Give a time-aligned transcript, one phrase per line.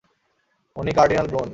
[0.75, 1.49] উনি cardinal Burne.